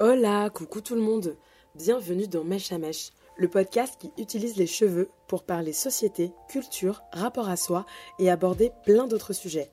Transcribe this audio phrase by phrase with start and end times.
[0.00, 1.36] Hola, coucou tout le monde.
[1.74, 7.02] Bienvenue dans Mèche à Mèche, le podcast qui utilise les cheveux pour parler société, culture,
[7.10, 7.84] rapport à soi
[8.20, 9.72] et aborder plein d'autres sujets.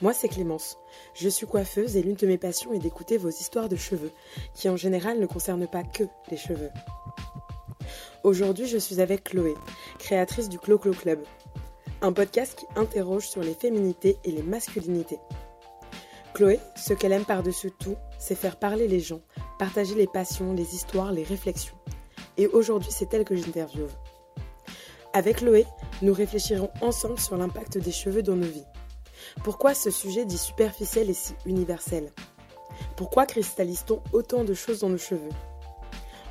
[0.00, 0.78] Moi, c'est Clémence.
[1.14, 4.12] Je suis coiffeuse et l'une de mes passions est d'écouter vos histoires de cheveux,
[4.54, 6.70] qui en général ne concernent pas que les cheveux.
[8.22, 9.54] Aujourd'hui, je suis avec Chloé,
[9.98, 11.24] créatrice du Clo Clo Club,
[12.00, 15.18] un podcast qui interroge sur les féminités et les masculinités.
[16.36, 19.22] Chloé, ce qu'elle aime par-dessus tout, c'est faire parler les gens,
[19.58, 21.78] partager les passions, les histoires, les réflexions.
[22.36, 23.88] Et aujourd'hui, c'est elle que j'interviewe.
[25.14, 25.64] Avec Chloé,
[26.02, 28.66] nous réfléchirons ensemble sur l'impact des cheveux dans nos vies.
[29.44, 32.12] Pourquoi ce sujet dit superficiel et si universel?
[32.96, 35.32] Pourquoi cristallise-t-on autant de choses dans nos cheveux?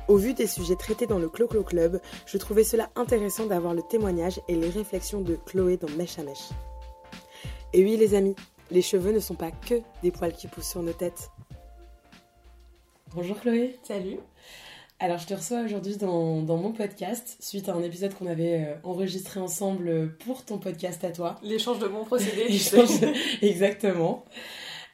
[0.06, 3.74] Au vu des sujets traités dans le Clo Clo Club, je trouvais cela intéressant d'avoir
[3.74, 6.50] le témoignage et les réflexions de Chloé dans Mèche à Mèche.
[7.72, 8.36] Et oui les amis,
[8.70, 11.30] les cheveux ne sont pas que des poils qui poussent sur nos têtes.
[13.14, 13.78] Bonjour Chloé.
[13.82, 14.18] Salut.
[14.98, 18.64] Alors je te reçois aujourd'hui dans, dans, mon podcast suite à un épisode qu'on avait
[18.64, 21.36] euh, enregistré ensemble pour ton podcast à toi.
[21.42, 22.46] L'échange de bons procédés.
[23.42, 24.24] Exactement.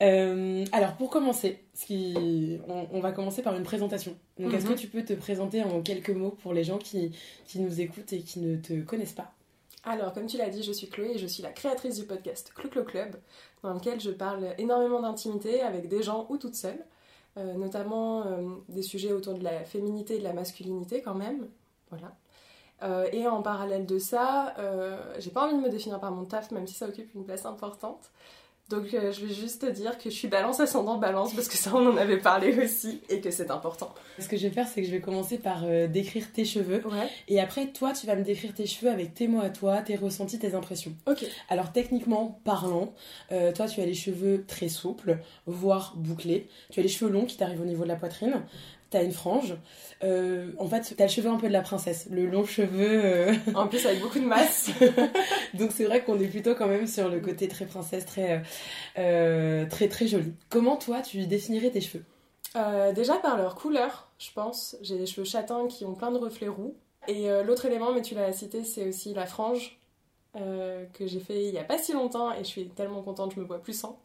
[0.02, 2.58] Euh, alors pour commencer, ce qui...
[2.68, 4.16] on, va commencer par une présentation.
[4.40, 4.78] Donc est-ce que mhm.
[4.78, 7.12] tu peux te présenter en quelques mots pour les gens qui,
[7.46, 9.32] qui nous écoutent et qui ne te connaissent pas
[9.84, 12.52] alors, comme tu l'as dit, je suis Chloé et je suis la créatrice du podcast
[12.54, 13.16] Clo Club,
[13.64, 16.84] dans lequel je parle énormément d'intimité avec des gens ou toute seule,
[17.36, 21.48] euh, notamment euh, des sujets autour de la féminité et de la masculinité quand même.
[21.90, 22.14] Voilà.
[22.84, 24.54] Euh, et en parallèle de ça,
[25.18, 27.44] j'ai pas envie de me définir par mon taf, même si ça occupe une place
[27.44, 28.12] importante.
[28.70, 31.56] Donc euh, je vais juste te dire que je suis balance ascendant balance parce que
[31.56, 33.94] ça on en avait parlé aussi et que c'est important.
[34.18, 36.82] Ce que je vais faire c'est que je vais commencer par euh, décrire tes cheveux
[37.28, 39.96] et après toi tu vas me décrire tes cheveux avec tes mots à toi, tes
[39.96, 40.94] ressentis, tes impressions.
[41.06, 41.26] Ok.
[41.50, 42.94] Alors techniquement parlant,
[43.30, 46.48] euh, toi tu as les cheveux très souples, voire bouclés.
[46.70, 48.42] Tu as les cheveux longs qui t'arrivent au niveau de la poitrine
[48.92, 49.56] t'as une frange.
[50.04, 53.00] Euh, en fait, t'as le cheveu un peu de la princesse, le long cheveu.
[53.04, 53.34] Euh.
[53.54, 54.70] En plus, avec beaucoup de masse.
[55.54, 58.42] Donc c'est vrai qu'on est plutôt quand même sur le côté très princesse, très
[58.98, 60.34] euh, très très joli.
[60.48, 62.04] Comment toi, tu définirais tes cheveux?
[62.94, 64.76] Déjà par leur couleur, je pense.
[64.82, 66.74] J'ai des cheveux châtains qui ont plein de reflets roux.
[67.08, 69.78] Et l'autre élément, mais tu l'as cité, c'est aussi la frange
[70.34, 73.40] que j'ai fait il y a pas si longtemps et je suis tellement contente, je
[73.40, 73.98] me vois plus sans.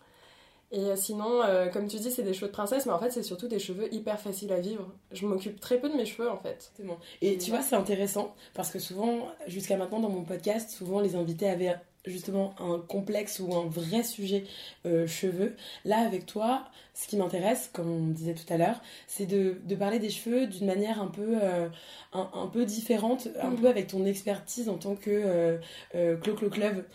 [0.71, 3.11] Et euh, sinon, euh, comme tu dis, c'est des cheveux de princesse, mais en fait,
[3.11, 4.91] c'est surtout des cheveux hyper faciles à vivre.
[5.11, 6.73] Je m'occupe très peu de mes cheveux, en fait.
[7.21, 11.15] Et tu vois, c'est intéressant, parce que souvent, jusqu'à maintenant, dans mon podcast, souvent, les
[11.15, 11.77] invités avaient
[12.07, 14.43] justement un complexe ou un vrai sujet
[14.85, 15.55] euh, cheveux.
[15.85, 19.75] Là, avec toi, ce qui m'intéresse, comme on disait tout à l'heure, c'est de, de,
[19.75, 21.67] parler des cheveux d'une manière un peu, euh,
[22.13, 23.55] un, peu différente, un mm.
[23.57, 25.57] peu avec ton expertise en tant que euh,
[25.95, 26.85] euh Clo Clo Club,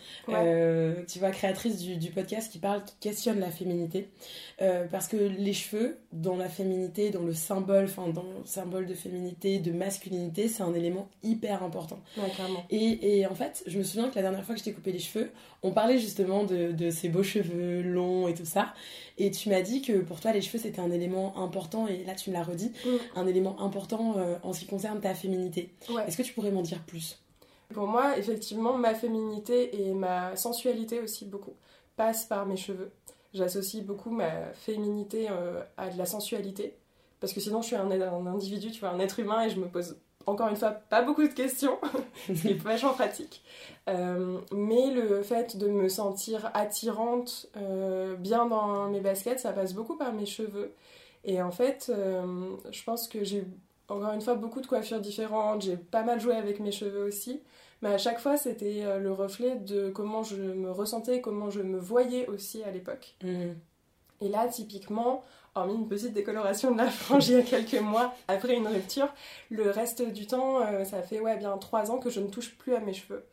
[1.07, 4.09] tu vois, créatrice du, du, podcast qui parle, qui questionne la féminité.
[4.91, 8.93] parce que les cheveux, dans la féminité, dans le symbole, enfin, dans le symbole de
[8.93, 11.99] féminité, de masculinité, c'est un élément hyper important.
[12.69, 14.91] et, et en fait, je me souviens que la dernière fois que je t'ai coupé
[14.91, 15.31] les cheveux,
[15.61, 18.73] on parlait justement de, de, ces beaux cheveux longs et tout ça.
[19.17, 22.15] Et tu m'as dit que pour toi, les cheveux, c'était un élément important, et là,
[22.15, 22.89] tu me l'as redit, mm.
[23.19, 25.73] un élément important euh, en ce qui concerne ta féminité.
[26.07, 27.19] Est-ce que tu pourrais m'en dire plus?
[27.73, 31.53] Pour moi, effectivement, ma féminité et ma sensualité aussi beaucoup
[31.95, 32.91] passent par mes cheveux.
[33.33, 36.75] J'associe beaucoup ma féminité euh, à de la sensualité.
[37.19, 39.59] Parce que sinon, je suis un, un individu, tu vois, un être humain, et je
[39.59, 41.77] me pose encore une fois, pas beaucoup de questions,
[42.27, 43.43] ce qui est vachement pratique.
[43.89, 49.73] Euh, mais le fait de me sentir attirante, euh, bien dans mes baskets, ça passe
[49.73, 50.73] beaucoup par mes cheveux.
[51.25, 53.45] Et en fait, euh, je pense que j'ai
[53.89, 57.41] encore une fois beaucoup de coiffures différentes, j'ai pas mal joué avec mes cheveux aussi.
[57.81, 61.77] Mais à chaque fois, c'était le reflet de comment je me ressentais, comment je me
[61.77, 63.15] voyais aussi à l'époque.
[63.21, 63.51] Mmh.
[64.21, 65.21] Et là, typiquement,
[65.55, 69.13] hormis une petite décoloration de la frange il y a quelques mois après une rupture,
[69.49, 72.55] le reste du temps, euh, ça fait ouais, bien trois ans que je ne touche
[72.57, 73.25] plus à mes cheveux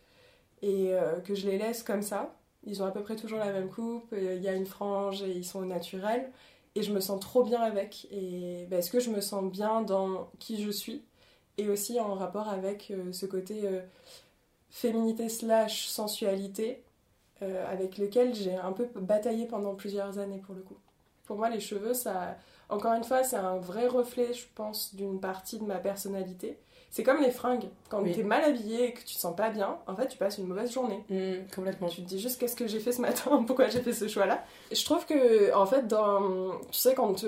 [0.62, 2.34] et euh, que je les laisse comme ça.
[2.64, 5.22] Ils ont à peu près toujours la même coupe, euh, il y a une frange
[5.22, 6.30] et ils sont naturels
[6.74, 8.06] et je me sens trop bien avec.
[8.10, 11.02] Et ben, est-ce que je me sens bien dans qui je suis?
[11.58, 13.68] Et aussi en rapport avec ce côté
[14.70, 16.82] féminité slash sensualité
[17.42, 20.78] avec lequel j'ai un peu bataillé pendant plusieurs années pour le coup.
[21.30, 22.36] Pour moi, les cheveux, ça,
[22.68, 26.58] encore une fois, c'est un vrai reflet, je pense, d'une partie de ma personnalité.
[26.90, 27.68] C'est comme les fringues.
[27.88, 30.18] Quand tu es mal habillé et que tu te sens pas bien, en fait, tu
[30.18, 31.04] passes une mauvaise journée.
[31.08, 31.86] Mmh, complètement.
[31.86, 34.42] Tu te dis juste qu'est-ce que j'ai fait ce matin, pourquoi j'ai fait ce choix-là?
[34.72, 37.24] Je trouve que, en fait, dans, tu sais, quand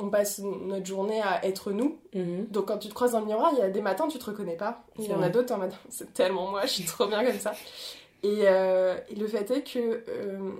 [0.00, 2.42] on passe notre journée à être nous, mmh.
[2.50, 4.26] donc quand tu te croises dans le miroir, il y a des matins, tu te
[4.26, 4.84] reconnais pas.
[4.98, 7.38] Il y en a d'autres, en matin, c'est tellement moi, je suis trop bien comme
[7.38, 7.54] ça.
[8.22, 10.04] Et, euh, et le fait est que.
[10.08, 10.50] Euh,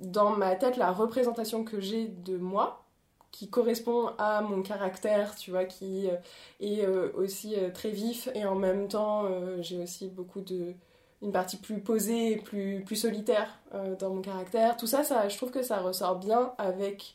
[0.00, 2.84] dans ma tête la représentation que j'ai de moi,
[3.30, 6.16] qui correspond à mon caractère, tu vois, qui euh,
[6.60, 9.26] est euh, aussi euh, très vif et en même temps
[9.60, 10.74] j'ai aussi beaucoup de
[11.22, 13.58] une partie plus posée, plus plus solitaire
[13.98, 14.78] dans mon caractère.
[14.78, 17.14] Tout ça, ça, je trouve que ça ressort bien avec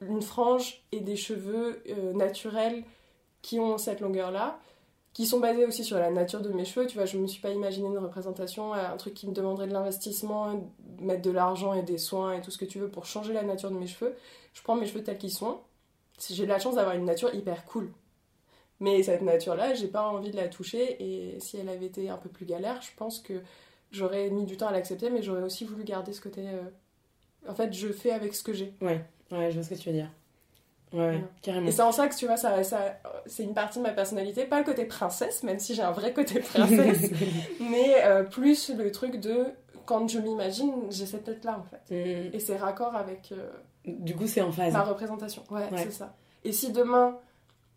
[0.00, 1.82] une frange et des cheveux
[2.14, 2.82] naturels
[3.42, 4.58] qui ont cette longueur-là
[5.16, 6.86] qui sont basés aussi sur la nature de mes cheveux.
[6.86, 9.72] Tu vois, je me suis pas imaginé une représentation, un truc qui me demanderait de
[9.72, 10.70] l'investissement,
[11.00, 13.42] mettre de l'argent et des soins et tout ce que tu veux pour changer la
[13.42, 14.14] nature de mes cheveux.
[14.52, 15.60] Je prends mes cheveux tels qu'ils sont.
[16.28, 17.90] J'ai la chance d'avoir une nature hyper cool.
[18.78, 22.18] Mais cette nature-là, j'ai pas envie de la toucher et si elle avait été un
[22.18, 23.40] peu plus galère, je pense que
[23.92, 26.42] j'aurais mis du temps à l'accepter, mais j'aurais aussi voulu garder ce côté.
[26.46, 28.74] Euh, en fait, je fais avec ce que j'ai.
[28.82, 30.10] Ouais, ouais, je vois ce que tu veux dire.
[30.96, 31.68] Ouais, carrément.
[31.68, 32.96] Et c'est en ça que tu vois, ça, ça,
[33.26, 36.14] c'est une partie de ma personnalité, pas le côté princesse, même si j'ai un vrai
[36.14, 37.10] côté princesse,
[37.60, 39.44] mais euh, plus le truc de
[39.84, 41.94] quand je m'imagine, j'ai cette tête-là en fait.
[41.94, 42.34] Mm.
[42.34, 43.32] Et c'est raccord avec.
[43.32, 43.50] Euh,
[43.84, 44.72] du coup, c'est en phase.
[44.72, 46.14] Ma représentation, ouais, c'est ça.
[46.44, 47.18] Et si demain,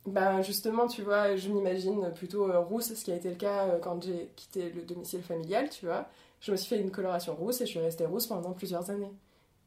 [0.05, 3.79] ben justement, tu vois, je m'imagine plutôt euh, rousse, ce qui a été le cas
[3.81, 6.07] quand j'ai quitté le domicile familial, tu vois,
[6.39, 9.11] je me suis fait une coloration rousse et je suis restée rousse pendant plusieurs années.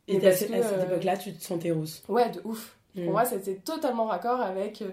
[0.08, 2.02] Et, à, cette époque-là, tu te sentais rousse?
[2.08, 2.76] Ouais, de ouf.
[2.94, 3.10] Pour mm.
[3.10, 4.90] moi, c'était totalement raccord avec euh,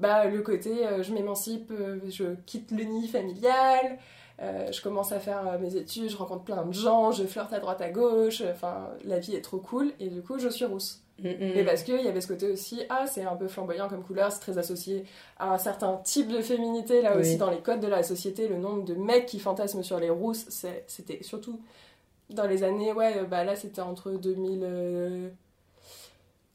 [0.00, 3.98] bah, le côté euh, je m'émancipe, euh, je quitte le nid familial,
[4.40, 7.80] je commence à faire mes études, je rencontre plein de gens, je flirte à droite
[7.80, 11.00] à gauche, enfin, la vie est trop cool, et du coup, je suis rousse.
[11.20, 11.42] Mm, mm.
[11.58, 14.32] Et parce qu'il y avait ce côté aussi, ah, c'est un peu flamboyant comme couleur,
[14.32, 15.04] c'est très associé
[15.38, 18.56] à un certain type de féminité, là aussi dans les codes de la société, le
[18.56, 20.46] nombre de mecs qui fantasment sur les rousses,
[20.88, 21.60] c'était surtout
[22.30, 25.30] dans les années, ouais, bah là c'était entre 2000.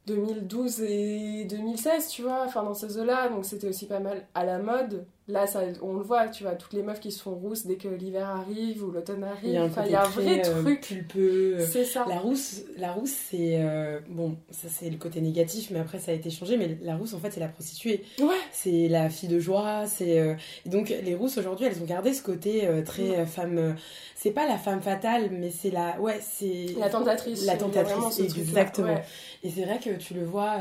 [0.07, 4.45] 2012 et 2016, tu vois, enfin dans ces eaux-là, donc c'était aussi pas mal à
[4.45, 5.06] la mode.
[5.29, 7.75] Là, ça, on le voit, tu vois, toutes les meufs qui se font rousses dès
[7.75, 9.44] que l'hiver arrive ou l'automne arrive.
[9.44, 9.63] Il y a
[10.03, 10.81] un, vrai euh, truc.
[10.88, 11.65] Pulpeux.
[11.69, 12.06] C'est ça.
[12.07, 13.57] La rousse, la rousse c'est.
[13.59, 16.56] Euh, bon, ça c'est le côté négatif, mais après ça a été changé.
[16.56, 18.06] Mais la rousse, en fait, c'est la prostituée.
[18.19, 18.38] Ouais.
[18.53, 19.85] C'est la fille de joie.
[19.85, 20.18] C'est.
[20.18, 20.35] Euh,
[20.65, 23.75] donc les rousses aujourd'hui, elles ont gardé ce côté très femme.
[24.15, 26.00] c'est pas la femme fatale, mais c'est la.
[26.00, 26.68] Ouais, c'est.
[26.79, 27.45] La tentatrice.
[27.45, 29.01] La tentatrice, exactement.
[29.44, 30.56] Et c'est vrai que tu le vois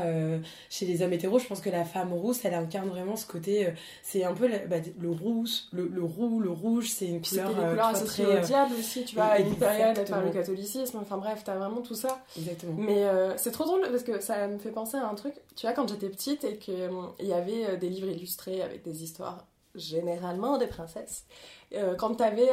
[0.69, 3.69] chez les hommes hétéros, je pense que la femme rousse, elle incarne vraiment ce côté.
[4.03, 7.49] c'est un peu bah, le rouge, le, le, roux, le rouge, c'est une couleur.
[7.49, 10.99] C'était des couleurs associées au diable aussi, tu vois, à une période par le catholicisme.
[11.01, 12.23] Enfin bref, t'as vraiment tout ça.
[12.37, 12.75] Exactement.
[12.77, 15.35] Mais euh, c'est trop drôle parce que ça me fait penser à un truc.
[15.55, 16.75] Tu vois, quand j'étais petite et qu'il
[17.19, 19.45] y avait euh, des livres illustrés avec des histoires
[19.75, 21.25] généralement des princesses.
[21.73, 22.49] Euh, quand t'avais.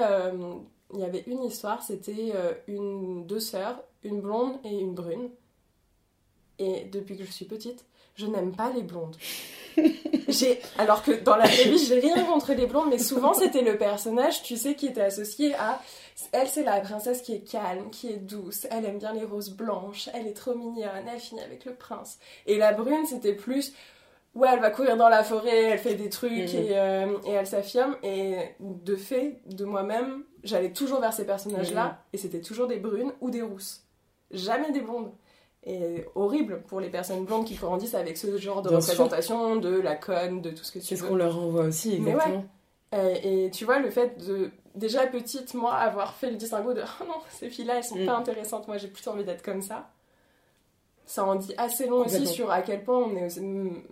[0.92, 2.32] il y avait une histoire, c'était
[2.68, 5.30] une deux sœurs, une blonde et une brune.
[6.58, 9.16] Et depuis que je suis petite, je n'aime pas les blondes.
[10.28, 13.62] j'ai alors que dans la vraie vie j'ai rien contre les blondes mais souvent c'était
[13.62, 15.80] le personnage tu sais qui était associé à
[16.32, 19.50] elle c'est la princesse qui est calme qui est douce elle aime bien les roses
[19.50, 22.18] blanches elle est trop mignonne elle finit avec le prince.
[22.46, 23.72] Et la brune c'était plus
[24.34, 27.46] ouais elle va courir dans la forêt elle fait des trucs et, euh, et, elle
[27.46, 27.96] s'affirme.
[28.02, 31.94] Et de fait de moi-même j'allais toujours vers ces personnages là mhm.
[32.12, 33.82] et c'était toujours des brunes ou des rousses.
[34.30, 35.12] Jamais des blondes
[35.66, 39.96] et horrible pour les personnes blondes qui grandissent avec ce genre de représentation de la
[39.96, 40.88] conne, de tout ce que tu veux.
[40.88, 42.44] C'est ce qu'on leur renvoie aussi, exactement.
[42.92, 47.04] Et, tu vois, le fait de, déjà petite, moi, avoir fait le distinguo de oh
[47.04, 48.06] non, ces filles-là, elles sont mm.
[48.06, 49.90] pas intéressantes, moi j'ai plutôt envie d'être comme ça,
[51.06, 53.82] ça en dit assez long aussi sur à quel point on est mm,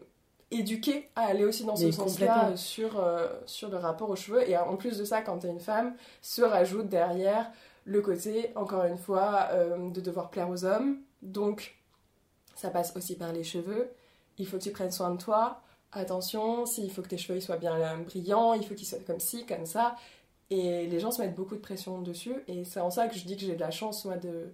[0.53, 4.49] éduqué à aller aussi dans ce sens-là sur, euh, sur le rapport aux cheveux.
[4.49, 7.51] Et en plus de ça, quand t'es une femme, se rajoute derrière
[7.85, 11.77] le côté, encore une fois, euh, de devoir plaire aux hommes, donc,
[12.55, 13.91] ça passe aussi par les cheveux.
[14.39, 15.61] Il faut que tu prennes soin de toi.
[15.93, 19.47] Attention, s'il faut que tes cheveux soient bien brillants, il faut qu'ils soient comme ci,
[19.47, 19.97] comme ça.
[20.51, 22.35] Et les gens se mettent beaucoup de pression dessus.
[22.49, 24.53] Et c'est en ça que je dis que j'ai de la chance, moi, de,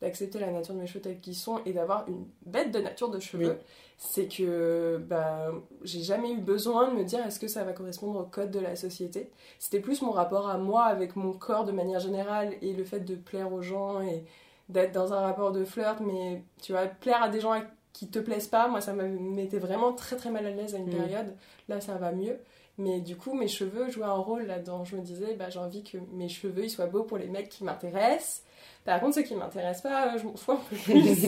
[0.00, 3.10] d'accepter la nature de mes cheveux tels qu'ils sont et d'avoir une bête de nature
[3.10, 3.58] de cheveux,
[3.96, 5.52] c'est que bah,
[5.82, 8.60] j'ai jamais eu besoin de me dire est-ce que ça va correspondre au code de
[8.60, 9.30] la société?
[9.58, 13.00] C'était plus mon rapport à moi avec mon corps de manière générale et le fait
[13.00, 14.24] de plaire aux gens et,
[14.68, 17.60] d'être dans un rapport de flirt, mais tu vois, plaire à des gens
[17.92, 20.78] qui te plaisent pas, moi ça me mettait vraiment très très mal à l'aise à
[20.78, 20.96] une mm.
[20.96, 21.34] période.
[21.68, 22.38] Là ça va mieux.
[22.76, 24.84] Mais du coup, mes cheveux jouaient un rôle là-dedans.
[24.84, 27.48] Je me disais, bah, j'ai envie que mes cheveux ils soient beaux pour les mecs
[27.48, 28.42] qui m'intéressent.
[28.84, 31.24] Par contre, ceux qui m'intéressent pas, je m'en fous un peu plus.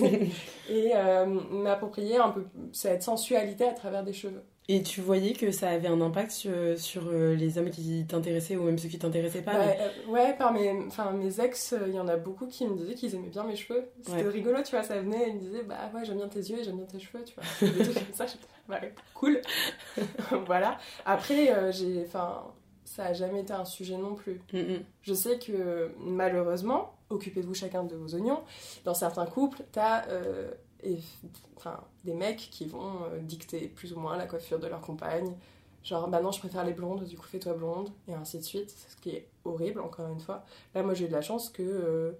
[0.68, 4.42] et euh, m'approprier un peu cette sensualité à travers des cheveux.
[4.68, 8.56] Et tu voyais que ça avait un impact sur, sur euh, les hommes qui t'intéressaient
[8.56, 12.00] ou même ceux qui t'intéressaient pas Ouais, euh, ouais par mes, mes ex, il y
[12.00, 13.84] en a beaucoup qui me disaient qu'ils aimaient bien mes cheveux.
[14.02, 16.58] C'était rigolo, tu vois, ça venait, ils me disaient, bah ouais, j'aime bien tes yeux
[16.58, 17.44] et j'aime bien tes cheveux, tu vois.
[17.60, 19.40] Des trucs comme ça, j'étais, ouais, cool.
[20.46, 20.78] voilà.
[21.04, 22.42] Après, euh, j'ai, enfin,
[22.84, 24.40] ça a jamais été un sujet non plus.
[24.52, 24.84] Mm, mm.
[25.02, 28.40] Je sais que malheureusement, occupez-vous chacun de vos oignons,
[28.84, 30.06] dans certains couples, t'as
[30.86, 30.98] et,
[31.56, 35.34] enfin, des mecs qui vont euh, dicter plus ou moins la coiffure de leur compagne.
[35.82, 38.74] Genre, bah non, je préfère les blondes, du coup fais-toi blonde, et ainsi de suite.
[38.88, 40.44] Ce qui est horrible, encore une fois.
[40.74, 42.12] Là, moi, j'ai eu de la chance que euh,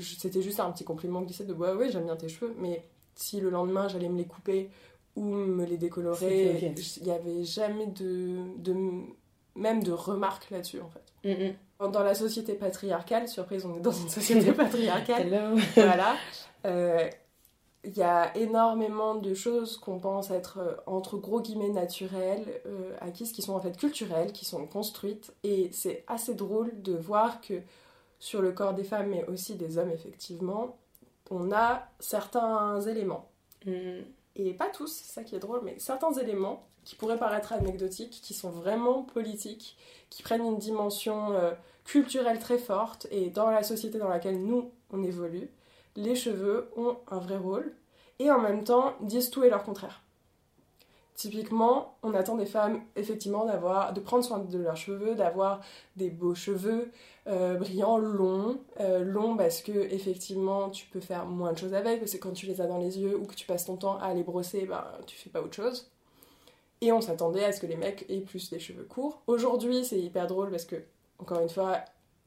[0.00, 2.84] c'était juste un petit compliment glissé de ouais, ouais, j'aime bien tes cheveux, mais
[3.14, 4.70] si le lendemain j'allais me les couper
[5.14, 8.74] ou me les décolorer, il n'y avait jamais de, de,
[9.54, 11.06] même de remarques là-dessus, en fait.
[11.24, 11.90] Mm, mm.
[11.90, 15.54] Dans la société patriarcale, surprise, on est dans une société patriarcale.
[15.74, 16.16] voilà.
[16.64, 17.08] Euh,
[17.86, 22.96] il y a énormément de choses qu'on pense être euh, entre gros guillemets naturelles, euh,
[23.00, 25.32] acquises, qui sont en fait culturelles, qui sont construites.
[25.44, 27.62] Et c'est assez drôle de voir que
[28.18, 30.76] sur le corps des femmes, mais aussi des hommes, effectivement,
[31.30, 33.28] on a certains éléments.
[33.64, 34.00] Mm.
[34.34, 38.20] Et pas tous, c'est ça qui est drôle, mais certains éléments qui pourraient paraître anecdotiques,
[38.22, 39.76] qui sont vraiment politiques,
[40.10, 41.52] qui prennent une dimension euh,
[41.84, 43.06] culturelle très forte.
[43.10, 45.50] Et dans la société dans laquelle nous, on évolue,
[45.96, 47.72] les cheveux ont un vrai rôle
[48.18, 50.02] et en même temps disent tout et leur contraire.
[51.14, 55.60] Typiquement, on attend des femmes effectivement de prendre soin de leurs cheveux, d'avoir
[55.96, 56.90] des beaux cheveux
[57.26, 62.00] euh, brillants, longs, euh, longs parce que effectivement tu peux faire moins de choses avec,
[62.00, 63.98] parce que quand tu les as dans les yeux ou que tu passes ton temps
[63.98, 65.90] à les brosser, ben tu fais pas autre chose.
[66.82, 69.22] Et on s'attendait à ce que les mecs aient plus des cheveux courts.
[69.26, 70.76] Aujourd'hui, c'est hyper drôle parce que,
[71.18, 71.78] encore une fois,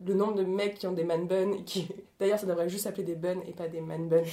[0.05, 1.87] le nombre de mecs qui ont des man buns, qui...
[2.19, 4.23] d'ailleurs ça devrait juste s'appeler des buns et pas des man buns,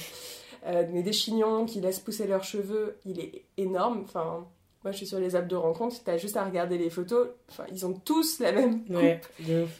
[0.65, 4.01] euh, mais des chignons qui laissent pousser leurs cheveux, il est énorme.
[4.03, 4.45] Enfin,
[4.83, 7.65] moi je suis sur les apps de rencontre, t'as juste à regarder les photos, enfin,
[7.71, 8.95] ils ont tous la même coupe.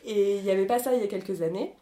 [0.05, 1.73] et il n'y avait pas ça il y a quelques années.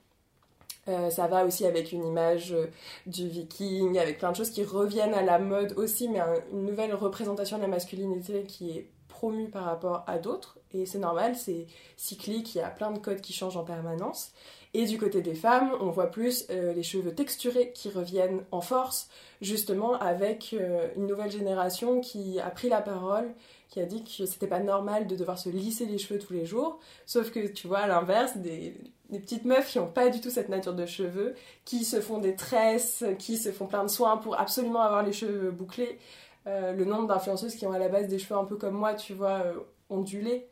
[0.88, 2.68] Euh, ça va aussi avec une image euh,
[3.08, 6.20] du viking, avec plein de choses qui reviennent à la mode aussi, mais
[6.52, 10.60] une nouvelle représentation de la masculinité qui est promue par rapport à d'autres.
[10.76, 14.32] Et c'est normal, c'est cyclique, il y a plein de codes qui changent en permanence.
[14.74, 18.60] Et du côté des femmes, on voit plus euh, les cheveux texturés qui reviennent en
[18.60, 19.08] force,
[19.40, 23.34] justement avec euh, une nouvelle génération qui a pris la parole,
[23.70, 26.46] qui a dit que c'était pas normal de devoir se lisser les cheveux tous les
[26.46, 26.78] jours.
[27.06, 28.76] Sauf que tu vois, à l'inverse, des,
[29.10, 32.36] petites meufs qui n'ont pas du tout cette nature de cheveux, qui se font des
[32.36, 36.00] tresses, qui se font plein de soins pour absolument avoir les cheveux bouclés.
[36.48, 38.94] Euh, le nombre d'influenceuses qui ont à la base des cheveux un peu comme moi,
[38.94, 39.42] tu vois,
[39.90, 40.50] ondulés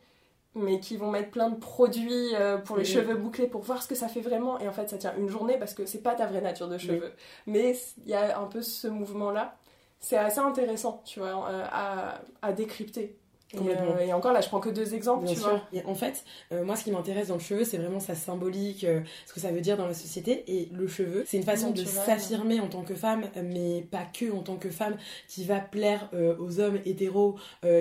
[0.54, 3.88] mais qui vont mettre plein de produits euh, pour les cheveux bouclés pour voir ce
[3.88, 4.58] que ça fait vraiment.
[4.60, 6.78] Et en fait, ça tient une journée parce que c'est pas ta vraie nature de
[6.78, 7.12] cheveux.
[7.46, 9.56] Mais il y a un peu ce mouvement-là.
[10.00, 13.16] C'est assez intéressant, tu vois, euh, à, à décrypter.
[13.60, 15.62] Euh, et, encore là, je prends que deux exemples, tu vois.
[15.86, 19.00] en fait, euh, moi, ce qui m'intéresse dans le cheveu, c'est vraiment sa symbolique, euh,
[19.26, 20.44] ce que ça veut dire dans la société.
[20.48, 24.32] Et le cheveu, c'est une façon de s'affirmer en tant que femme, mais pas que
[24.32, 24.96] en tant que femme,
[25.28, 27.36] qui va plaire aux hommes hétéros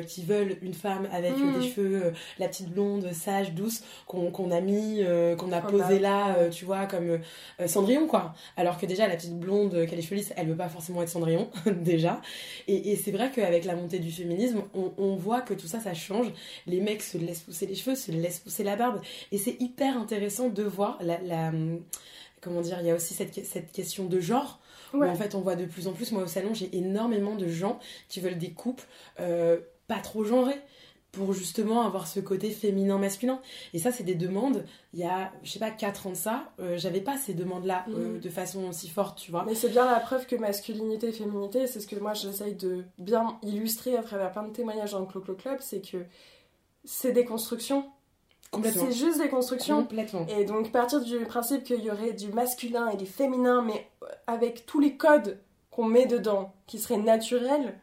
[0.07, 1.63] qui veulent une femme avec des mm.
[1.63, 5.03] cheveux, la petite blonde, sage, douce, qu'on a mis,
[5.37, 7.19] qu'on a posé là, tu vois, comme
[7.65, 8.33] Cendrillon, quoi.
[8.57, 11.01] Alors que déjà, la petite blonde qui a les cheveux lisses, elle veut pas forcément
[11.01, 12.21] être Cendrillon, déjà.
[12.67, 15.79] Et, et c'est vrai qu'avec la montée du féminisme, on, on voit que tout ça,
[15.79, 16.27] ça change.
[16.67, 18.99] Les mecs se laissent pousser les cheveux, se laissent pousser la barbe.
[19.31, 21.53] Et c'est hyper intéressant de voir la,
[22.41, 24.59] comment dire, il y a aussi cette, cette question de genre.
[24.93, 27.47] Où en fait, on voit de plus en plus, moi au salon, j'ai énormément de
[27.47, 27.79] gens
[28.09, 28.81] qui veulent des coupes
[29.19, 30.61] euh, pas trop genrées
[31.13, 33.39] pour justement avoir ce côté féminin-masculin.
[33.73, 34.65] Et ça, c'est des demandes.
[34.93, 37.85] Il y a, je sais pas, 4 ans de ça, euh, j'avais pas ces demandes-là
[37.89, 38.19] euh, mm.
[38.19, 39.45] de façon aussi forte, tu vois.
[39.45, 42.83] Mais c'est bien la preuve que masculinité et féminité, c'est ce que moi j'essaye de
[42.97, 46.03] bien illustrer à travers plein de témoignages dans le Clo-Clo Club, c'est que
[46.83, 47.85] c'est des constructions.
[48.63, 49.81] C'est juste des constructions.
[49.81, 50.25] Complètement.
[50.27, 53.87] Et donc partir du principe qu'il y aurait du masculin et du féminin, mais
[54.27, 55.39] avec tous les codes
[55.69, 57.79] qu'on met dedans, qui seraient naturels,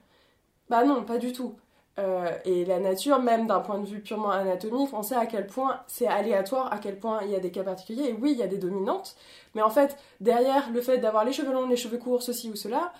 [0.69, 1.55] bah non, pas du tout.
[1.99, 5.47] Euh, et la nature, même d'un point de vue purement anatomique, on sait à quel
[5.47, 8.11] point c'est aléatoire, à quel point il y a des cas particuliers.
[8.11, 9.17] Et oui, il y a des dominantes,
[9.55, 12.57] mais en fait, derrière le fait d'avoir les cheveux longs, les cheveux courts, ceci ou
[12.57, 12.93] cela,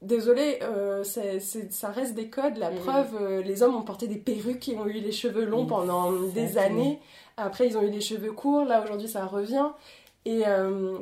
[0.00, 2.56] désolé, euh, ça reste des codes.
[2.56, 5.66] La preuve, euh, les hommes ont porté des perruques et ont eu les cheveux longs
[5.66, 7.00] pendant des années.
[7.36, 8.64] Après, ils ont eu les cheveux courts.
[8.64, 9.66] Là, aujourd'hui, ça revient.
[10.24, 10.42] Et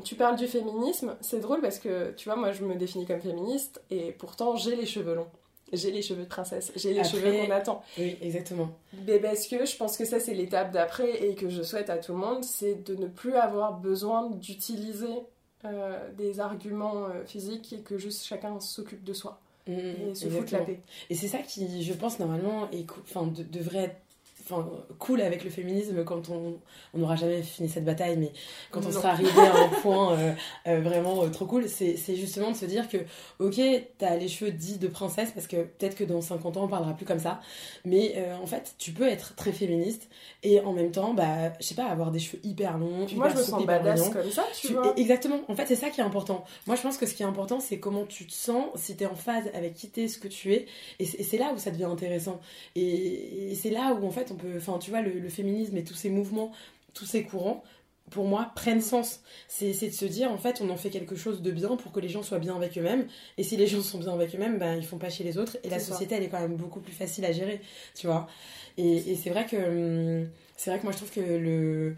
[0.03, 3.23] tu parles du féminisme, c'est drôle parce que, tu vois, moi, je me définis comme
[3.23, 5.31] féministe et pourtant, j'ai les cheveux longs
[5.76, 7.83] j'ai les cheveux de princesse, j'ai les cheveux qu'on attend.
[7.99, 8.71] Oui, exactement.
[9.07, 11.99] Mais parce que je pense que ça, c'est l'étape d'après et que je souhaite à
[11.99, 15.23] tout le monde, c'est de ne plus avoir besoin d'utiliser
[15.64, 19.40] euh, des arguments euh, physiques et que juste chacun s'occupe de soi.
[19.66, 20.81] Mmh, et se fout la paix.
[21.09, 22.69] Et c'est ça qui, je pense, normalement,
[23.02, 23.97] enfin, devrait être
[24.45, 26.59] enfin, cool avec le féminisme quand on
[26.93, 28.33] on n'aura jamais fini cette bataille mais
[28.71, 30.33] quand on sera arrivé à un point euh,
[30.67, 32.99] euh, vraiment euh, trop cool c'est justement de se dire que
[33.39, 33.61] ok
[33.99, 36.95] t'as les cheveux dits de princesse parce que peut-être que dans 50 ans on parlera
[36.95, 37.41] plus comme ça
[37.85, 40.09] mais en fait tu peux être très féministe
[40.43, 43.37] et en même temps bah je sais pas avoir des cheveux hyper longs moi je
[43.37, 44.93] me sens badass comme ça tu, vois.
[44.97, 45.41] exactement.
[45.49, 46.45] En fait c'est ça qui est important.
[46.67, 49.07] Moi je pense que ce qui est important c'est comment tu te sens si t'es
[49.07, 50.67] en phase avec qui t'es ce que tu es
[50.99, 52.41] et c'est là où ça devient intéressant.
[52.75, 56.11] Et, et c'est là où en fait enfin, tu vois, le, féminisme et tous ces
[56.11, 56.53] mouvements,
[56.93, 57.64] tous ces courants,
[58.11, 59.21] pour moi, prennent sens.
[59.49, 62.00] C'est de se dire, en fait, on en fait quelque chose de bien pour que
[62.00, 63.07] les gens soient bien avec eux-mêmes.
[63.38, 65.57] Et si les gens sont bien avec eux-mêmes, ben, ils font pas chez les autres.
[65.64, 67.61] Et la société, elle est quand même beaucoup plus facile à gérer,
[67.95, 68.29] tu vois.
[68.76, 71.97] Et, c'est vrai que, hum, c'est vrai que moi, je trouve que le,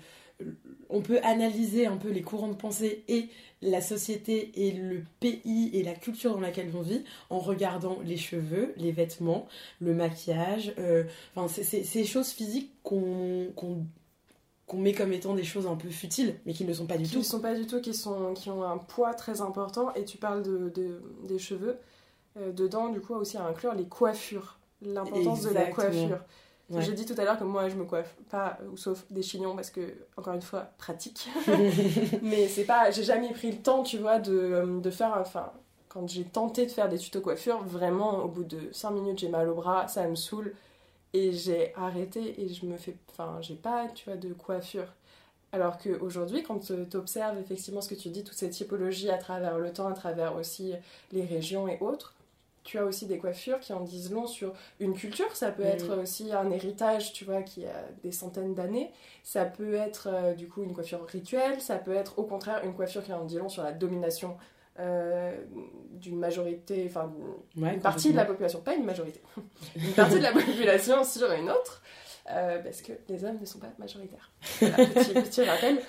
[0.89, 3.29] on peut analyser un peu les courants de pensée et
[3.63, 8.17] la société et le pays et la culture dans laquelle on vit en regardant les
[8.17, 9.49] cheveux, les vêtements,
[9.81, 13.53] le maquillage, euh, enfin ces choses physiques qu'on
[14.67, 17.05] qu'on met comme étant des choses un peu futiles, mais qui ne sont pas du
[17.05, 17.11] tout.
[17.11, 19.95] Qui ne sont pas du tout, qui, sont, qui ont un poids très important.
[19.95, 20.73] Et tu parles de,
[21.23, 21.79] des cheveux.
[22.37, 24.59] Euh, dedans, du coup, aussi à inclure les coiffures.
[24.83, 26.19] L'importance de la coiffure.
[26.71, 29.55] J'ai dit tout à l'heure que moi je me coiffe pas, ou sauf des chignons
[29.55, 29.81] parce que,
[30.17, 31.29] encore une fois, pratique.
[32.23, 32.91] mais c'est pas.
[32.91, 35.17] J'ai jamais pris le temps, tu vois, de, euh, de faire.
[35.19, 35.53] Enfin,
[35.89, 39.29] quand j'ai tenté de faire des tutos coiffure, vraiment, au bout de 5 minutes, j'ai
[39.29, 40.55] mal au bras, ça me saoule.
[41.13, 42.97] Et j'ai arrêté et je me fais.
[43.13, 44.93] Enfin, j'ai pas, tu vois, de coiffure.
[45.53, 49.59] Alors qu'aujourd'hui, quand tu observes effectivement ce que tu dis, toutes ces typologies à travers
[49.59, 50.75] le temps, à travers aussi
[51.13, 52.16] les régions et autres,
[52.67, 55.35] tu as aussi des coiffures qui en disent long sur une culture.
[55.35, 58.91] Ça peut être aussi un héritage, tu vois, qui a des centaines d'années.
[59.23, 61.61] Ça peut être euh, du coup une coiffure rituelle.
[61.61, 64.37] Ça peut être au contraire une coiffure qui en dit long sur la domination
[64.81, 65.35] euh,
[65.93, 67.11] d'une majorité, enfin
[67.57, 69.23] une partie de la population, pas une majorité,
[69.77, 71.83] une partie de la population sur une autre.
[72.29, 74.33] Euh, parce que les hommes ne sont pas majoritaires.
[74.59, 75.81] petit, petit, rappel.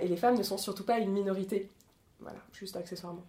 [0.00, 1.68] et les femmes ne sont surtout pas une minorité.
[2.20, 3.26] Voilà, juste accessoirement.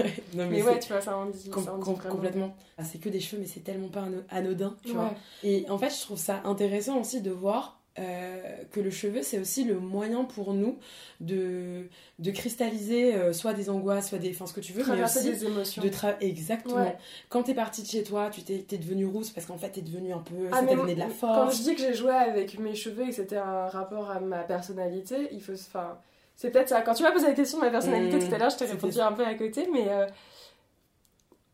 [0.00, 0.04] Euh,
[0.34, 2.56] mais, ouais, tu vois, ça en dit, Complètement.
[2.78, 5.14] Ah, c'est que des cheveux, mais c'est tellement pas anodin, tu vois.
[5.42, 9.40] Et en fait, je trouve ça intéressant aussi de voir euh, que le cheveu, c'est
[9.40, 10.78] aussi le moyen pour nous
[11.20, 11.88] de,
[12.20, 14.30] de cristalliser euh, soit des angoisses, soit des.
[14.30, 15.82] Enfin, ce que tu veux, mais aussi des émotions.
[15.82, 15.90] De
[16.20, 16.94] Exactement.
[17.28, 20.12] Quand t'es partie de chez toi, tu t'es, devenue rousse parce qu'en fait, t'es devenue
[20.12, 20.34] un peu.
[20.52, 21.36] Ah, ça t'a donné de la force.
[21.36, 24.20] Quand je dis que j'ai joué avec mes cheveux et que c'était un rapport à
[24.20, 25.52] ma personnalité, il faut.
[25.52, 25.98] Enfin
[26.40, 26.80] c'est peut-être ça.
[26.80, 28.26] Quand tu m'as posé la question de ma personnalité mmh.
[28.26, 30.06] tout à l'heure, je t'ai répondu un peu à côté, mais euh,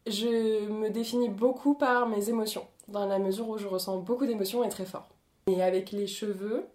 [0.07, 4.63] je me définis beaucoup par mes émotions, dans la mesure où je ressens beaucoup d'émotions
[4.63, 5.09] et très fort.
[5.49, 6.67] Et avec les cheveux,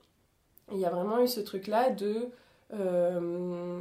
[0.73, 2.27] il y a vraiment eu ce truc-là de
[2.73, 3.79] euh,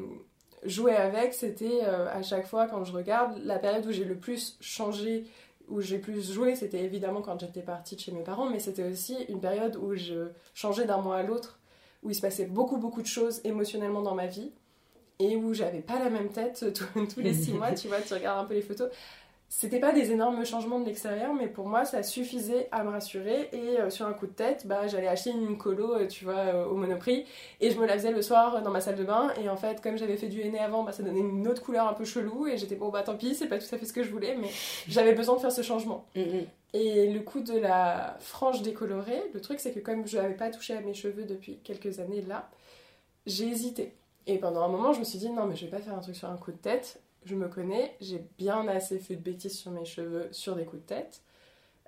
[0.63, 1.35] jouer avec.
[1.35, 5.25] C'était euh, à chaque fois quand je regarde, la période où j'ai le plus changé,
[5.67, 8.85] où j'ai plus joué, c'était évidemment quand j'étais partie de chez mes parents, mais c'était
[8.85, 11.60] aussi une période où je changeais d'un mois à l'autre
[12.03, 14.53] où il se passait beaucoup, beaucoup de choses émotionnellement dans ma vie
[15.19, 16.65] et où j'avais pas la même tête
[17.15, 18.91] tous les six mois, tu vois, tu regardes un peu les photos.
[19.53, 23.49] C'était pas des énormes changements de l'extérieur, mais pour moi, ça suffisait à me rassurer.
[23.53, 26.37] Et euh, sur un coup de tête, bah, j'allais acheter une colo, euh, tu vois,
[26.37, 27.27] euh, au Monoprix,
[27.61, 29.33] et je me la faisais le soir dans ma salle de bain.
[29.43, 31.89] Et en fait, comme j'avais fait du henné avant, bah, ça donnait une autre couleur
[31.89, 32.47] un peu chelou.
[32.47, 34.37] Et j'étais bon, bah tant pis, c'est pas tout à fait ce que je voulais,
[34.41, 34.51] mais
[34.87, 36.07] j'avais besoin de faire ce changement.
[36.15, 36.47] Mm, mm.
[36.75, 40.51] Et le coup de la frange décolorée, le truc c'est que comme je n'avais pas
[40.51, 42.49] touché à mes cheveux depuis quelques années là,
[43.27, 43.95] j'ai hésité.
[44.29, 46.01] Et pendant un moment, je me suis dit non, mais je vais pas faire un
[46.01, 47.01] truc sur un coup de tête.
[47.25, 50.83] Je me connais, j'ai bien assez fait de bêtises sur mes cheveux sur des coups
[50.83, 51.23] de tête.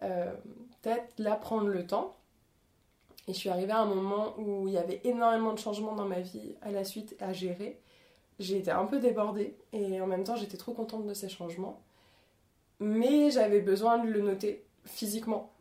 [0.02, 0.34] Euh,
[0.82, 2.16] peut-être là prendre le temps.
[3.28, 6.04] Et je suis arrivée à un moment où il y avait énormément de changements dans
[6.04, 7.80] ma vie à la suite à gérer.
[8.40, 11.80] J'ai été un peu débordée et en même temps j'étais trop contente de ces changements.
[12.80, 15.51] Mais j'avais besoin de le noter physiquement.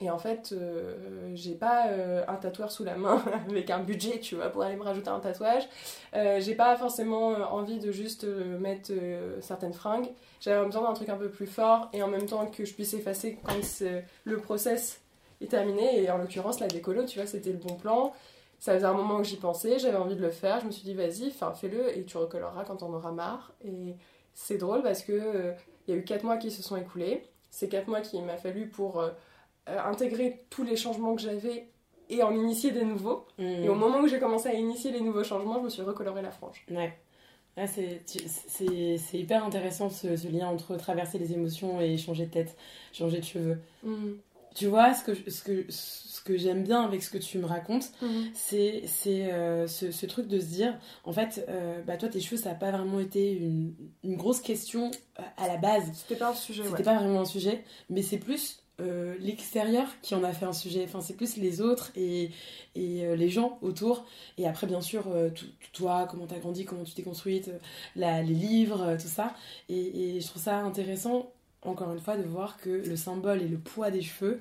[0.00, 4.20] Et en fait, euh, j'ai pas euh, un tatoueur sous la main avec un budget,
[4.20, 5.68] tu vois, pour aller me rajouter un tatouage.
[6.14, 8.92] Euh, j'ai pas forcément envie de juste mettre
[9.40, 10.10] certaines fringues.
[10.40, 12.94] J'avais besoin d'un truc un peu plus fort et en même temps que je puisse
[12.94, 13.54] effacer quand
[14.24, 15.00] le process
[15.40, 16.00] est terminé.
[16.00, 18.12] Et en l'occurrence, la décolo, tu vois, c'était le bon plan.
[18.60, 20.60] Ça faisait un moment que j'y pensais, j'avais envie de le faire.
[20.60, 23.52] Je me suis dit, vas-y, fais-le et tu recolleras quand on aura marre.
[23.64, 23.96] Et
[24.32, 25.54] c'est drôle parce que
[25.88, 27.28] il y a eu 4 mois qui se sont écoulés.
[27.50, 29.02] C'est 4 mois qu'il m'a fallu pour
[29.68, 31.68] euh, intégrer tous les changements que j'avais
[32.10, 33.26] et en initier des nouveaux.
[33.38, 33.42] Mmh.
[33.42, 36.22] Et au moment où j'ai commencé à initier les nouveaux changements, je me suis recoloré
[36.22, 36.64] la frange.
[36.70, 36.92] Ouais.
[37.66, 42.56] c'est hyper intéressant ce, lien entre traverser les émotions et changer de tête,
[42.92, 43.58] changer de cheveux.
[43.82, 44.12] Mmh.
[44.54, 47.46] Tu vois, ce que, ce que, ce que j'aime bien avec ce que tu me
[47.46, 48.30] racontes, mhm.
[48.34, 52.36] c'est euh, ce, ce, truc de se dire, en fait, euh, bah, toi, tes cheveux,
[52.40, 54.90] ça n'a pas vraiment été une, une, grosse question
[55.36, 55.84] à la base.
[55.92, 56.64] C'était pas un sujet.
[56.64, 60.52] C'était pas vraiment un sujet, mais c'est plus euh, l'extérieur qui en a fait un
[60.52, 60.84] sujet.
[60.84, 62.30] Enfin, c'est plus les autres et,
[62.76, 64.04] et euh, les gens autour.
[64.36, 65.30] Et après, bien sûr, euh,
[65.72, 67.50] toi, comment t'as grandi, comment tu t'es construite,
[67.96, 69.34] la, les livres, tout ça.
[69.68, 73.48] Et, et, je trouve ça intéressant, encore une fois, de voir que le symbole et
[73.48, 74.40] le poids des cheveux,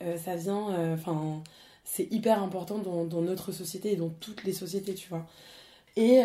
[0.00, 0.94] ça vient.
[0.94, 1.42] Enfin,
[1.84, 5.26] c'est hyper important dans, dans, notre société et dans toutes les sociétés, tu vois.
[5.96, 6.20] Et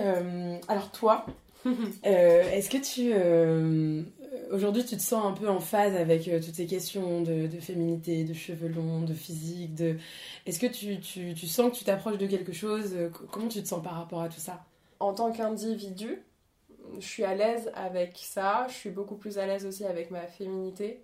[0.68, 1.26] alors, toi,
[2.04, 3.14] est-ce que tu
[4.52, 8.24] aujourd'hui, tu te sens un peu en phase avec euh, toutes ces questions de, féminité,
[8.24, 9.76] de cheveux longs, de physique.
[9.76, 9.98] De...
[10.46, 13.62] Est-ce que tu, tu, tu, sens que tu t'approches de quelque chose euh, Comment tu
[13.62, 14.66] te sens par rapport à tout ça?
[15.00, 16.24] En tant qu'individu,
[17.00, 18.68] je suis à l'aise avec ça.
[18.70, 21.04] Je suis beaucoup plus à l'aise aussi avec ma féminité.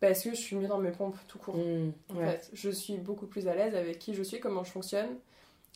[0.00, 1.56] Parce que je suis mieux dans mes pompes tout court.
[1.56, 4.70] Mmh, en fait, je suis beaucoup plus à l'aise avec qui je suis, comment je
[4.70, 5.18] fonctionne.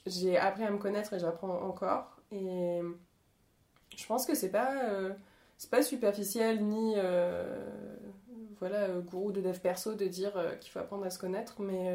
[0.07, 2.17] J'ai appris à me connaître et j'apprends encore.
[2.31, 2.81] Et
[3.97, 4.73] je pense que c'est pas.
[4.85, 5.13] Euh,
[5.63, 7.45] c'est pas superficiel ni euh,
[8.59, 11.63] voilà euh, gourou de dev perso de dire euh, qu'il faut apprendre à se connaître
[11.63, 11.95] mais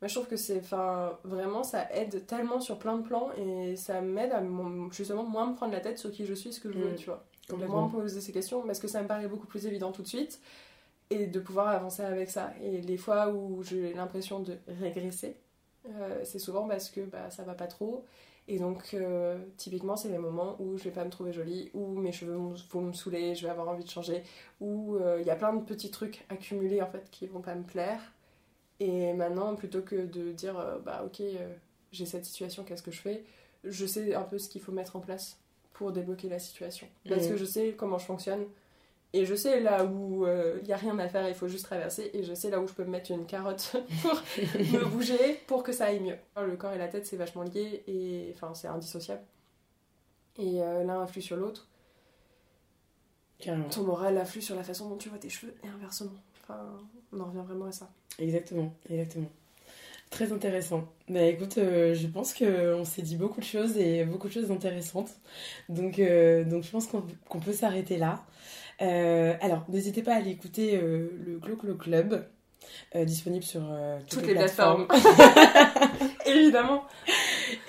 [0.00, 3.76] moi je trouve que c'est enfin vraiment ça aide tellement sur plein de plans et
[3.76, 4.42] ça m'aide à
[4.90, 6.96] justement moins me prendre la tête sur qui je suis ce que je veux mm.
[6.96, 7.22] tu vois.
[7.68, 10.08] Moins me poser ces questions parce que ça me paraît beaucoup plus évident tout de
[10.08, 10.40] suite
[11.10, 12.52] et de pouvoir avancer avec ça.
[12.62, 15.36] Et les fois où j'ai l'impression de régresser
[16.24, 18.04] c'est souvent parce que bah, ça va pas trop
[18.48, 21.98] et donc, euh, typiquement, c'est les moments où je vais pas me trouver jolie, où
[21.98, 22.36] mes cheveux
[22.70, 24.22] vont me saouler, je vais avoir envie de changer,
[24.60, 27.56] où euh, il y a plein de petits trucs accumulés en fait qui vont pas
[27.56, 28.00] me plaire.
[28.78, 31.22] Et maintenant, plutôt que de dire, euh, bah ok,
[31.90, 33.24] j'ai cette situation, qu'est-ce que je fais?
[33.64, 35.38] Je sais un peu ce qu'il faut mettre en place
[35.72, 36.86] pour débloquer la situation.
[37.08, 37.30] Parce mmh.
[37.30, 38.44] que je sais comment je fonctionne,
[39.12, 41.64] et je sais là où il euh, n'y a rien à faire, il faut juste
[41.64, 42.10] traverser.
[42.12, 45.62] Et je sais là où je peux me mettre une carotte pour me bouger pour
[45.62, 46.16] que ça aille mieux.
[46.36, 49.22] Le corps et la tête, c'est vachement lié et enfin, c'est indissociable.
[50.38, 51.66] Et euh, l'un influe sur l'autre.
[53.70, 56.12] Ton moral influe sur la façon dont tu vois tes cheveux et inversement.
[56.42, 56.60] Enfin,
[57.12, 57.88] on en revient vraiment à ça.
[58.18, 59.28] Exactement, exactement.
[60.10, 60.84] Très intéressant.
[61.08, 64.50] Bah écoute, euh, je pense qu'on s'est dit beaucoup de choses et beaucoup de choses
[64.50, 65.10] intéressantes.
[65.68, 68.24] Donc, donc je pense qu'on peut s'arrêter là.
[68.82, 72.26] Euh, alors, n'hésitez pas à aller écouter euh, le Glo Club,
[72.94, 73.62] euh, disponible sur
[74.08, 74.86] toutes, les, plateformes.
[76.26, 76.84] Évidemment.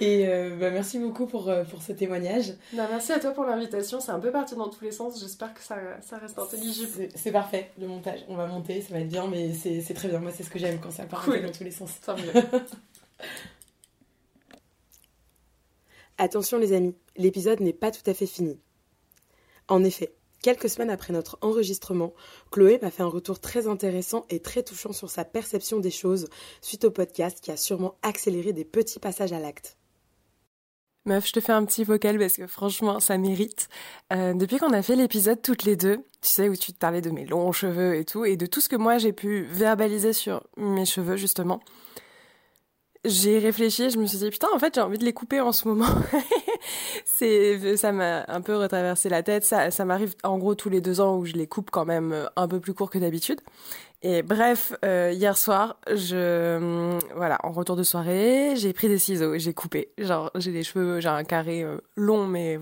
[0.01, 0.25] Et
[0.59, 2.53] bah, merci beaucoup pour, pour ce témoignage.
[2.73, 3.99] Bah, merci à toi pour l'invitation.
[3.99, 5.19] C'est un peu parti dans tous les sens.
[5.19, 7.09] J'espère que ça, ça reste intelligible.
[7.15, 8.25] C'est parfait, le montage.
[8.27, 10.19] On va monter, ça va être bien, mais c'est très bien.
[10.19, 11.91] Moi, c'est ce que j'aime quand ça part dans tous les sens.
[16.19, 18.59] Attention les amis, l'épisode n'est pas tout à fait fini.
[19.67, 22.13] En effet, Quelques semaines après notre enregistrement,
[22.51, 26.27] Chloé m'a fait un retour très intéressant et très touchant sur sa perception des choses
[26.61, 29.77] suite au podcast qui a sûrement accéléré des petits passages à l'acte.
[31.05, 33.69] Meuf, je te fais un petit vocal parce que franchement, ça mérite.
[34.11, 37.01] Euh, depuis qu'on a fait l'épisode toutes les deux, tu sais, où tu te parlais
[37.01, 40.11] de mes longs cheveux et tout, et de tout ce que moi j'ai pu verbaliser
[40.11, 41.61] sur mes cheveux, justement,
[43.05, 45.51] j'ai réfléchi, je me suis dit, putain, en fait, j'ai envie de les couper en
[45.51, 45.87] ce moment.
[47.17, 49.43] c'est, ça m'a un peu retraversé la tête.
[49.43, 52.11] Ça, ça m'arrive en gros tous les deux ans où je les coupe quand même
[52.13, 53.41] euh, un peu plus court que d'habitude.
[54.03, 58.99] Et bref, euh, hier soir, je, hum, voilà, en retour de soirée, j'ai pris des
[58.99, 59.91] ciseaux et j'ai coupé.
[59.97, 62.59] Genre, j'ai les cheveux, j'ai un carré euh, long, mais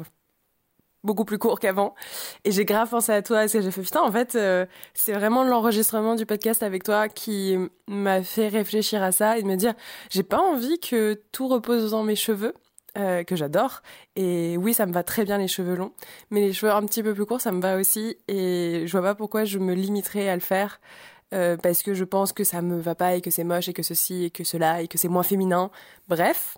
[1.05, 1.95] beaucoup plus court qu'avant.
[2.43, 5.13] Et j'ai grave pensé à toi, parce que j'ai fait putain, en fait, euh, c'est
[5.13, 9.55] vraiment l'enregistrement du podcast avec toi qui m'a fait réfléchir à ça et de me
[9.55, 9.73] dire,
[10.09, 12.53] j'ai pas envie que tout repose dans mes cheveux.
[12.97, 13.81] Euh, que j'adore.
[14.15, 15.91] Et oui ça me va très bien les cheveux longs
[16.31, 18.15] mais les cheveux un petit peu plus courts ça me va aussi.
[18.29, 20.79] Et je vois pas pourquoi je me limiterais à le faire
[21.33, 23.73] euh, parce que je pense que ça me va pas et que c'est moche et
[23.73, 25.71] que ceci et que cela et que c'est moins féminin.
[26.07, 26.57] Bref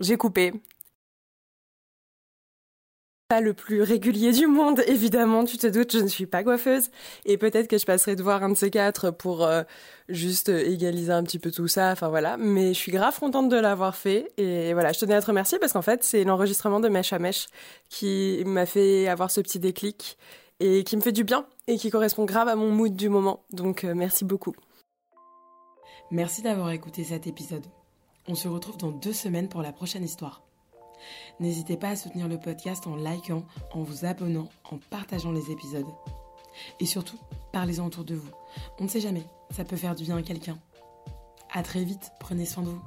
[0.00, 0.52] j'ai coupé
[3.28, 6.90] pas le plus régulier du monde, évidemment, tu te doutes, je ne suis pas coiffeuse.
[7.26, 9.62] Et peut-être que je passerai de voir un de ces quatre pour euh,
[10.08, 12.36] juste égaliser un petit peu tout ça, enfin voilà.
[12.38, 14.32] Mais je suis grave contente de l'avoir fait.
[14.38, 17.18] Et voilà, je tenais à te remercier parce qu'en fait, c'est l'enregistrement de Mèche à
[17.18, 17.46] Mèche
[17.90, 20.16] qui m'a fait avoir ce petit déclic
[20.60, 23.44] et qui me fait du bien et qui correspond grave à mon mood du moment.
[23.52, 24.54] Donc euh, merci beaucoup.
[26.10, 27.66] Merci d'avoir écouté cet épisode.
[28.26, 30.47] On se retrouve dans deux semaines pour la prochaine histoire.
[31.40, 35.86] N'hésitez pas à soutenir le podcast en likant, en vous abonnant, en partageant les épisodes.
[36.80, 37.18] Et surtout,
[37.52, 38.30] parlez-en autour de vous.
[38.80, 40.58] On ne sait jamais, ça peut faire du bien à quelqu'un.
[41.52, 42.82] À très vite, prenez soin de vous.